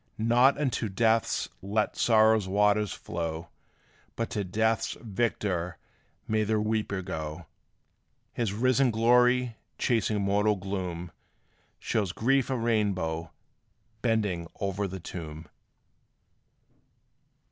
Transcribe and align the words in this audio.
Not 0.17 0.57
unto 0.57 0.89
death 0.89 1.47
let 1.61 1.95
sorrow's 1.95 2.47
waters 2.47 2.91
flow, 2.91 3.49
But 4.15 4.31
to 4.31 4.43
death's 4.43 4.97
victor 4.99 5.77
may 6.27 6.43
the 6.43 6.59
weeper 6.59 7.03
go! 7.03 7.45
His 8.33 8.51
risen 8.51 8.89
glory, 8.89 9.57
chasing 9.77 10.19
mortal 10.19 10.55
gloom, 10.55 11.11
Shows 11.77 12.13
grief 12.13 12.49
a 12.49 12.57
rainbow, 12.57 13.31
bending 14.01 14.47
o'er 14.59 14.87
the 14.87 14.99
tomb. 14.99 15.47